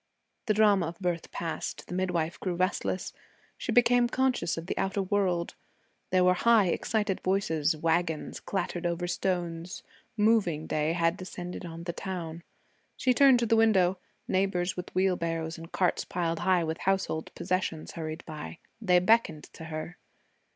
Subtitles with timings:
[0.47, 3.13] The drama of birth passed, the midwife grew restless.
[3.55, 5.53] She became conscious of the outer world.
[6.09, 9.83] There were high excited voices; wagons clattered over stones;
[10.17, 12.41] moving day had descended on the town.
[12.97, 13.99] She turned to the window.
[14.27, 18.57] Neighbors with wheelbarrows and carts piled high with household possessions hurried by.
[18.81, 19.99] They beckoned to her.